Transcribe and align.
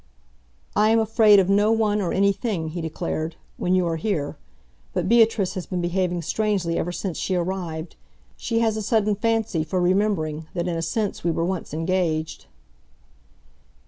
"I 0.75 0.89
am 0.89 0.97
afraid 0.97 1.37
of 1.37 1.47
no 1.47 1.71
one 1.71 2.01
or 2.01 2.11
anything," 2.11 2.69
he 2.69 2.81
declared, 2.81 3.35
"when 3.57 3.75
you 3.75 3.85
are 3.87 3.97
here! 3.97 4.35
But 4.93 5.07
Beatrice 5.07 5.53
has 5.53 5.67
been 5.67 5.79
behaving 5.79 6.23
strangely 6.23 6.79
ever 6.79 6.91
since 6.91 7.19
she 7.19 7.35
arrived. 7.35 7.95
She 8.35 8.61
has 8.61 8.75
a 8.77 8.81
sudden 8.81 9.13
fancy 9.15 9.63
for 9.63 9.79
remembering 9.79 10.47
that 10.55 10.67
in 10.67 10.75
a 10.75 10.81
sense 10.81 11.23
we 11.23 11.29
were 11.29 11.45
once 11.45 11.71
engaged." 11.71 12.47